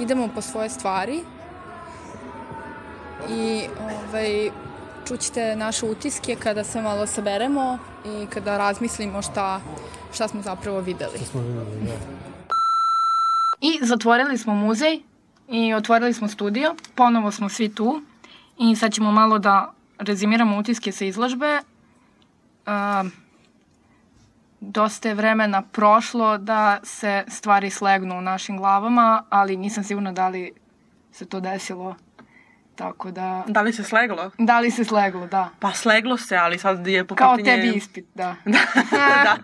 [0.00, 1.20] idemo po svoje stvari
[3.28, 4.50] i ovaj,
[5.08, 9.60] čućete naše utiske kada se malo saberemo i kada razmislimo šta,
[10.12, 11.18] šta smo zapravo videli.
[11.18, 11.92] To smo videli, da.
[13.60, 15.02] I zatvorili smo muzej
[15.48, 16.74] i otvorili smo studio.
[16.94, 18.02] Ponovo smo svi tu
[18.58, 21.60] i sad ćemo malo da rezimiramo utiske sa izložbe.
[22.66, 23.10] Uh,
[24.60, 30.28] dosta je vremena prošlo da se stvari slegnu u našim glavama, ali nisam sigurna da
[30.28, 30.52] li
[31.12, 31.94] se to desilo.
[32.80, 33.44] Tako da...
[33.46, 34.30] Da li se sleglo?
[34.38, 35.48] Da li se sleglo, da.
[35.58, 38.36] Pa sleglo se, ali sad je po Kao tebi ispit, da.
[38.90, 39.36] da.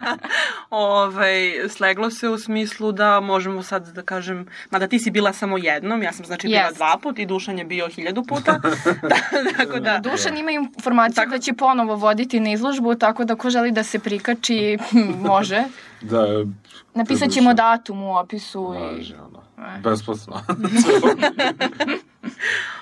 [0.71, 5.59] Ove, sleglo se u smislu da možemo sad da kažem, mada ti si bila samo
[5.59, 6.77] jednom, ja sam znači bila Jest.
[6.77, 8.61] dva put i Dušan je bio hiljadu puta.
[9.11, 9.17] da,
[9.57, 13.73] tako da, Dušan ima informaciju da će ponovo voditi na izložbu, tako da ko želi
[13.73, 14.79] da se prikači,
[15.29, 15.65] može.
[16.01, 16.27] Da,
[16.95, 18.75] Napisat ćemo datum u opisu.
[18.79, 18.83] I...
[18.83, 19.46] Važi, ono.
[19.83, 20.43] Besplatno.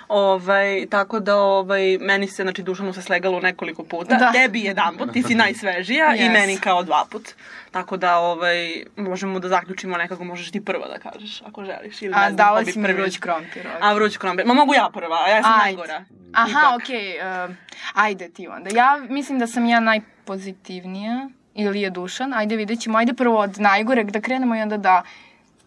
[0.08, 4.32] ovaj, tako da ovaj, meni se, znači Dušanu se slegalo nekoliko puta, Da.
[4.32, 6.32] tebi jedan put, ti si najsvežija i Yes.
[6.32, 7.28] meni kao dva put.
[7.70, 12.02] Tako da ovaj, možemo da zaključimo nekako, možeš ti prva da kažeš, ako želiš.
[12.02, 13.66] Ili, A ne znam, dala si mi vruć krompir.
[13.66, 13.72] ok.
[13.80, 14.46] A vruć krompir.
[14.46, 15.64] Ma mogu ja prva, a ja sam Ajde.
[15.64, 16.04] najgora.
[16.32, 16.96] Aha, okej.
[17.22, 17.54] Okay, uh,
[17.94, 18.70] ajde ti onda.
[18.74, 21.28] Ja mislim da sam ja najpozitivnija.
[21.56, 22.34] Ili je Dušan.
[22.34, 22.98] Ajde vidjet ćemo.
[22.98, 25.02] Ajde prvo od najgoreg da krenemo i onda da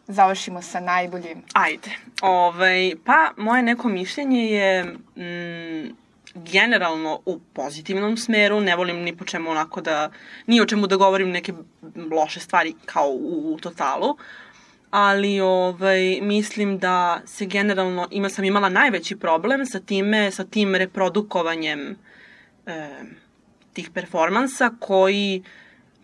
[0.07, 1.43] završimo sa najboljim.
[1.53, 1.91] Ajde.
[2.21, 5.95] Ovaj, pa, moje neko mišljenje je mm,
[6.35, 10.11] generalno u pozitivnom smeru, ne volim ni po čemu onako da,
[10.47, 11.53] ni o čemu da govorim neke
[12.11, 14.17] loše stvari kao u, u totalu,
[14.89, 20.75] ali ovaj, mislim da se generalno, ima sam imala najveći problem sa time, sa tim
[20.75, 21.95] reprodukovanjem
[22.65, 22.89] e,
[23.73, 25.43] tih performansa koji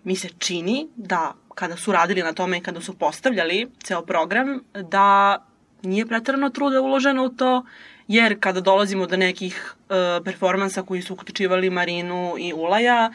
[0.04, 4.60] mi se čini da kada su radili na tome i kada su postavljali ceo program,
[4.74, 5.38] da
[5.84, 7.63] nije pretrano truda uloženo u to,
[8.08, 13.12] jer kada dolazimo do nekih uh, performansa koji su uključivali Marinu i Ulaja,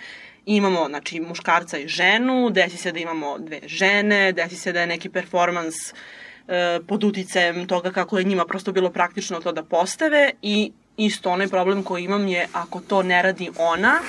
[0.46, 4.86] imamo znači, muškarca i ženu, desi se da imamo dve žene, desi se da je
[4.86, 6.54] neki performans uh,
[6.86, 11.48] pod uticajem toga kako je njima prosto bilo praktično to da postave i isto onaj
[11.48, 14.00] problem koji imam je ako to ne radi ona,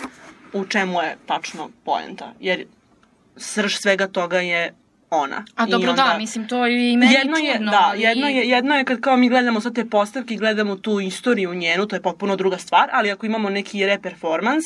[0.54, 2.34] u čemu je tačno poenta.
[2.40, 2.66] Jer
[3.40, 4.74] srž svega toga je
[5.10, 5.46] ona.
[5.56, 7.52] A dobro, onda, da, mislim, to je i meni jedno čudno.
[7.52, 8.02] Je, da, ali...
[8.02, 11.54] jedno je, jedno je kad kao mi gledamo sad te postavke i gledamo tu istoriju
[11.54, 14.66] njenu, to je potpuno druga stvar, ali ako imamo neki reperformans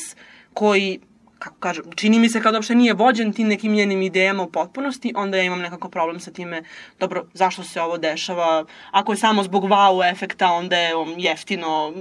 [0.54, 1.00] koji
[1.44, 4.50] kako kažem, čini mi se kao da uopšte nije vođen tim nekim njenim idejama u
[4.50, 6.62] potpunosti, onda ja imam nekako problem sa time,
[7.00, 11.92] dobro, zašto se ovo dešava, ako je samo zbog wow efekta, onda je jeftino,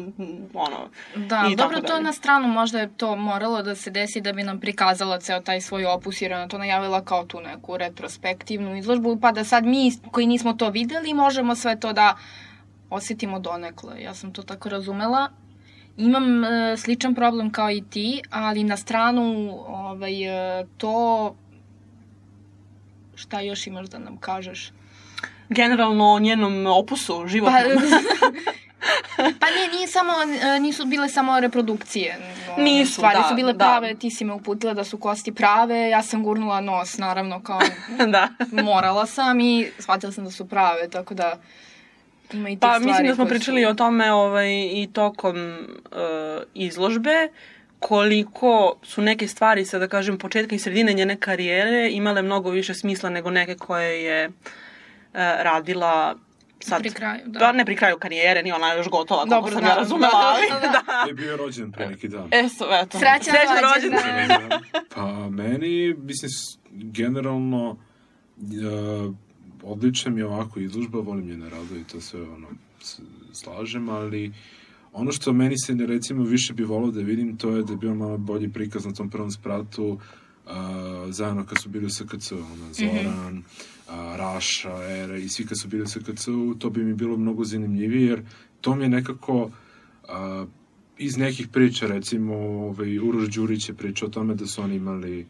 [0.54, 4.34] ono, Da, i dobro, to na stranu možda je to moralo da se desi da
[4.34, 8.78] bi nam prikazala ceo taj svoj opus, jer ona to najavila kao tu neku retrospektivnu
[8.78, 12.18] izložbu, pa da sad mi koji nismo to videli možemo sve to da
[12.90, 14.02] osetimo donekle.
[14.02, 15.43] Ja sam to tako razumela.
[15.98, 19.24] Imam e, sličan problem kao i ti, ali na stranu
[19.68, 20.24] ovaj,
[20.60, 21.36] e, to
[23.16, 24.72] šta još imaš da nam kažeš?
[25.50, 27.62] Generalno o njenom opusu Pa, životnom.
[29.40, 30.12] pa ne, nije samo,
[30.56, 32.18] e, nisu bile samo reprodukcije.
[32.54, 33.58] ono, Nisu, stvari da, su bile da.
[33.58, 37.60] prave, ti si me uputila da su kosti prave, ja sam gurnula nos, naravno, kao
[38.14, 38.30] da.
[38.64, 41.38] morala sam i shvatila sam da su prave, tako da
[42.34, 43.70] ima i Pa stvari mislim da smo pričali su...
[43.70, 45.98] o tome ovaj, i tokom uh,
[46.54, 47.30] izložbe,
[47.80, 52.74] koliko su neke stvari, sad da kažem, početka i sredine njene karijere imale mnogo više
[52.74, 54.34] smisla nego neke koje je uh,
[55.16, 56.16] radila
[56.60, 56.82] sad.
[56.82, 57.40] Pri kraju, da.
[57.40, 60.12] Pa ne pri kraju karijere, ni ona još gotova, koliko Dobro, sam da, ja razumela,
[60.12, 60.84] da, ali da, da.
[60.88, 61.04] da.
[61.08, 62.28] Je bio rođen pre neki dan.
[62.32, 63.00] E, so, eto.
[63.00, 64.30] Srećan Srećan rođendan.
[64.30, 64.62] rođendan.
[64.96, 66.32] Pa meni, mislim,
[66.72, 69.16] generalno uh,
[69.64, 72.48] odlična mi je ovako izložba, volim njene radove i to sve ono,
[73.32, 74.34] slažem, ali
[74.94, 77.78] ono što meni se ne, recimo više bi volao da vidim, to je da je
[77.78, 80.52] bio malo bolji prikaz na tom prvom spratu, uh,
[81.10, 83.44] zajedno kad su bili u SKC, ono, Zoran, mm
[83.90, 84.18] -hmm.
[84.18, 86.26] Raša, Ere i svi kad su bili u SKC,
[86.60, 88.22] to bi mi bilo mnogo zanimljivije, jer
[88.62, 89.50] to mi je nekako uh,
[90.98, 95.18] iz nekih priča, recimo, ovaj, Uroš Đurić je pričao o tome da su oni imali
[95.18, 95.26] ne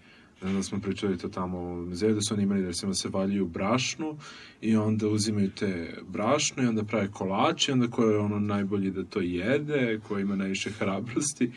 [0.51, 3.45] da smo pričali to tamo u muzeju, da su oni imali da recimo se valjaju
[3.45, 4.17] brašnu
[4.62, 9.03] i onda uzimaju te brašno i onda prave kolače onda ko je ono najbolji da
[9.03, 11.51] to jede, ko ima najviše hrabrosti.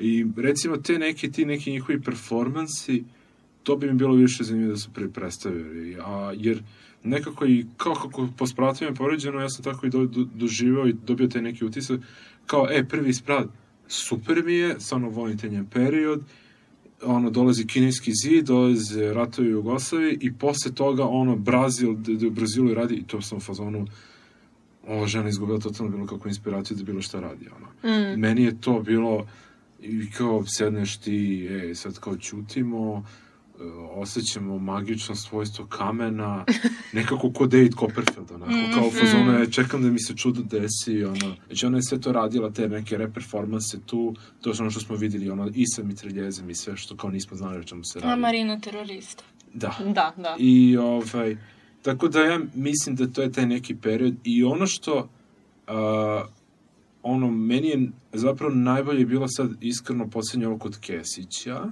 [0.00, 3.04] I recimo te neki, ti neki njihovi performansi
[3.62, 6.62] to bi mi bilo više zanimljivo da su pre predstavili, a, jer
[7.04, 10.88] nekako i kao kako po spratima je poređeno, ja sam tako i do, do, doživao
[10.88, 12.00] i dobio taj neki utisak,
[12.46, 13.48] kao, e, prvi sprat,
[13.88, 16.22] super mi je, stvarno volim njen period,
[17.04, 22.30] ono, dolazi kineski zid, dolaze ratovi u Jugoslaviji i posle toga, ono, Brazil, da u
[22.30, 23.86] Brazilu radi, i to sam u fazonu,
[24.86, 27.96] ova žena izgubila totalno bilo kakvu inspiraciju da bilo šta radi, ono.
[27.96, 28.20] Mm.
[28.20, 29.26] Meni je to bilo,
[29.80, 33.31] i kao sedneš ti, e, sad kao ćutimo, e,
[33.94, 36.44] osjećamo magično svojstvo kamena,
[36.92, 41.04] nekako ko David Copperfield, onako, kao u fazonu, je, čekam da mi se čudo desi,
[41.04, 44.80] ono, znači ona je sve to radila, te neke reperformanse tu, to je ono što
[44.80, 47.98] smo videli, ono, i sa mitraljezem i sve što kao nismo znali o čemu se
[47.98, 48.20] A radi.
[48.20, 49.24] Marina terorista.
[49.54, 49.74] Da.
[49.84, 50.36] Da, da.
[50.38, 51.36] I ovaj,
[51.82, 56.28] tako da ja mislim da to je taj neki period i ono što uh,
[57.02, 61.64] ono, meni je zapravo najbolje bilo sad iskreno poslednje ovo kod Kesića,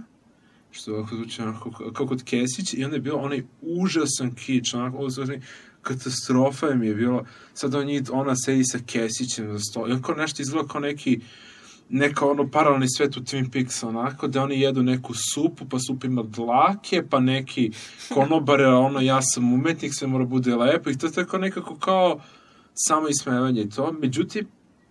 [0.70, 5.11] što ovako zvuči onako kao kod Kesić i onda je bilo onaj užasan kič, onako,
[5.11, 5.40] zvuči,
[5.83, 9.92] katastrofa je mi je bilo, sad on njih, ona sedi sa Kesićem za sto, i
[9.92, 11.20] on kao nešto izgleda kao neki,
[11.88, 16.04] neka ono paralelni svet u Twin Peaks, onako, da oni jedu neku supu, pa sup
[16.04, 17.70] ima dlake, pa neki
[18.14, 22.20] konobare, ono, ja sam umetnik, sve mora bude lepo, i to je tako nekako kao
[22.74, 24.46] samo ismevanje i to, međutim,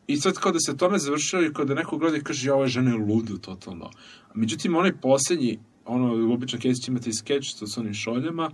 [0.10, 2.56] I sad kao da se tome završilo i kao da neko gleda i kaže, ja,
[2.56, 3.92] ova žena je luda totalno.
[4.34, 8.52] Međutim, onaj poslednji, ono, obično Kesić imate i skeč sa onim šoljama,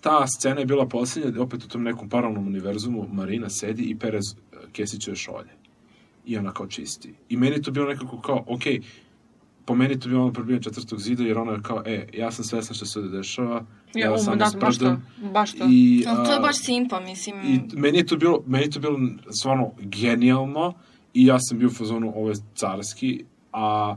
[0.00, 4.20] ta scena je bila poslednja, opet u tom nekom paralelnom univerzumu, Marina sedi i pere
[4.72, 5.50] Kesićeve šolje.
[6.26, 7.14] I ona kao čisti.
[7.28, 8.82] I meni je to bilo nekako kao, okej, okay,
[9.64, 12.30] po meni je to bilo ono probijanje četvrtog zida, jer ona je kao, e, ja
[12.32, 14.96] sam svesna što se ovde dešava, ja, Ja, um, sam da, da, baš to,
[15.32, 15.64] baš to.
[15.70, 17.36] I, Ali to je a, baš simpa, mislim.
[17.44, 18.98] I meni je to bilo, meni je to bilo
[19.30, 20.74] stvarno genijalno
[21.14, 23.96] i ja sam bio u fazonu ovo je carski, a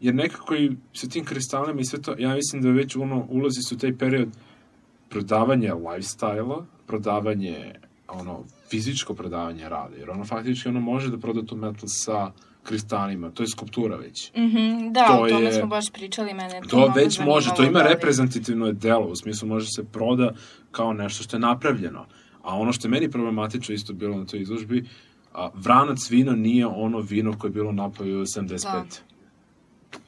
[0.00, 3.62] jer nekako i sa tim kristalima i sve to, ja mislim da već ono, ulazi
[3.62, 4.28] su taj period
[5.08, 7.74] prodavanja lifestyle-a, prodavanje
[8.08, 12.30] ono, fizičko prodavanje rada, jer ono faktički ono može da proda tu metal sa
[12.62, 14.32] kristalima, to je skulptura već.
[14.36, 17.50] Mhm, da, To o tome je- smo baš pričali, mene je to, To već može,
[17.56, 20.32] to ima reprezentativno delo, u smislu može se proda
[20.70, 22.06] kao nešto što je napravljeno.
[22.42, 24.84] A ono što je meni problematično isto bilo na toj izložbi,
[25.32, 28.62] a, vranac vino nije ono vino koje je bilo napoju 75.
[28.62, 28.84] Da.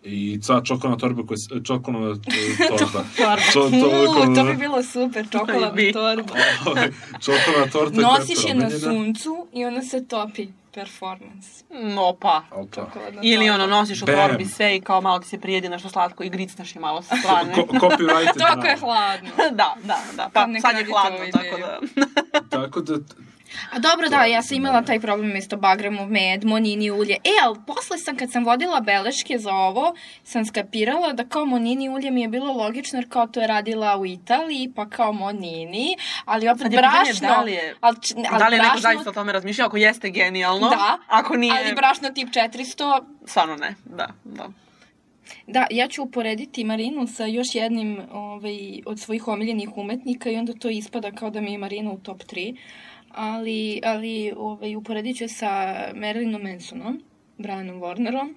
[0.05, 3.05] I ca čokoladna torba koja je, čokoladna e, torba.
[3.17, 3.43] Torba.
[3.53, 5.93] Čo, to, U, to bi bilo super, čokoladna bi.
[5.93, 6.35] torba.
[6.67, 6.89] Ovaj,
[7.21, 11.65] čokoladna torta Nosiš je na suncu i onda se topi performance.
[11.71, 12.43] No pa.
[13.23, 16.31] Ili ono, nosiš u torbi sve i kao malo ti se prijedi nešto slatko i
[16.31, 17.55] gricneš je malo sa strane.
[17.55, 18.39] Ko, copyrighted.
[18.49, 18.81] Tako je da.
[18.81, 19.31] hladno.
[19.61, 20.31] da, da, da.
[20.33, 21.79] Pa ne sad je hladno, tako da...
[22.51, 22.95] Tako da,
[23.73, 27.15] A dobro, da, ja sam imala taj problem isto bagremov med, monini ulje.
[27.15, 31.89] E, ali posle sam, kad sam vodila beleške za ovo, sam skapirala da kao monini
[31.89, 35.97] ulje mi je bilo logično, jer kao to je radila u Italiji, pa kao monini,
[36.25, 37.29] ali opet brašno...
[37.29, 37.97] da li je, ali,
[38.31, 41.37] ali da li je neko brašno- zaista o tome razmišljao, ako jeste genijalno, Da, ako
[41.37, 44.49] nije, ali brašno tip 400, stvarno ne, da, da.
[45.47, 50.53] Da, ja ću uporediti Marinu sa još jednim ovaj, od svojih omiljenih umetnika i onda
[50.53, 52.57] to ispada kao da mi je Marina u top 3.
[53.21, 55.49] Ali, ali ovaj, uporedit ću sa
[55.95, 57.03] Marilynom Mansonom,
[57.39, 58.35] Brianom Warnerom,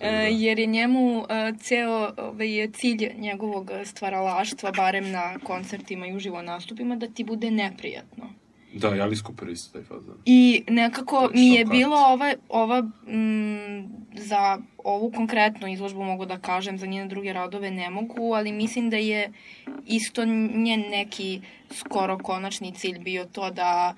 [0.00, 6.42] e, jer je njemu e, ceo ovaj, cilj njegovog stvaralaštva, barem na koncertima i uživo
[6.42, 8.30] nastupima, da ti bude neprijatno.
[8.72, 10.14] da, ja li skupir isto taj fazan.
[10.24, 16.78] I nekako mi je bilo ova, ova mm, za ovu konkretnu izložbu mogu da kažem,
[16.78, 19.32] za njene druge radove ne mogu, ali mislim da je
[19.86, 21.40] isto njen neki
[21.70, 23.94] skoro konačni cilj bio to da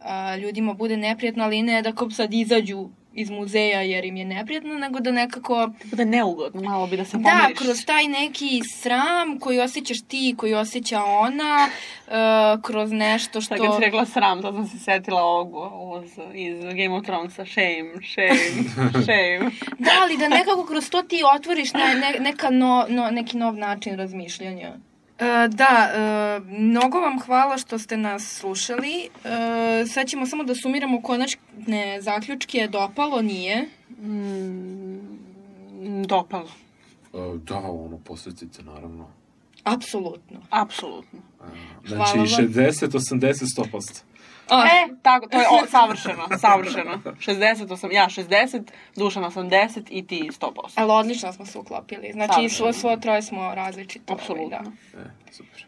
[0.00, 4.24] a, ljudima bude neprijatno, ali ne da kao sad izađu iz muzeja jer im je
[4.24, 7.58] neprijatno, nego da nekako Bude neugodno, malo bi da se da, pomiriš.
[7.58, 11.68] kroz taj neki sram koji osjećaš ti, koji osjeća ona,
[12.06, 13.56] uh, kroz nešto što...
[13.56, 17.44] Sad kad si rekla sram, to sam se setila ovog uz, iz Game of Thronesa,
[17.44, 18.68] shame, shame,
[19.06, 19.50] shame.
[19.78, 23.56] Da, ali da nekako kroz to ti otvoriš ne, ne, neka no, no, neki nov
[23.56, 24.72] način razmišljanja.
[25.20, 29.02] E, da, e, mnogo vam hvala što ste nas slušali.
[29.02, 29.08] E,
[29.86, 32.68] sad ćemo samo da sumiramo konačne zaključke.
[32.68, 33.68] Dopalo, nije.
[34.02, 35.00] Mm,
[36.06, 36.50] dopalo,
[37.36, 39.08] da, ono, posvetite, naravno.
[39.64, 40.40] Apsolutno.
[40.50, 41.18] apsolutno.
[41.38, 42.26] Hvala Znači, vam.
[42.26, 44.02] 60, 80, 100%.
[44.50, 46.98] A, E, tako, to je o, savršeno, savršeno.
[47.04, 48.62] 60, osam, ja 60,
[48.96, 49.50] Dušan 80
[49.90, 50.50] i ti 100%.
[50.74, 52.12] ali odlično smo se uklopili.
[52.12, 54.04] Znači, svo, svo troje smo različito.
[54.08, 54.58] ovaj, Apsolutno.
[54.94, 55.00] Da.
[55.00, 55.66] E, super.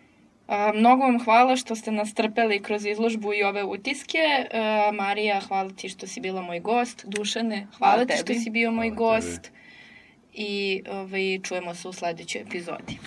[0.49, 4.19] A, mnogo vam hvala što ste nas trpeli kroz izložbu i ove utiske.
[4.53, 7.05] A, Marija, hvala ti što si bila moj gost.
[7.07, 8.39] Dušane, hvala, Hvala ti što tebi.
[8.39, 9.27] si bio moj Hvala tebi.
[9.29, 9.51] gost.
[10.35, 12.99] I ovaj, čujemo se u sledećoj epizodi.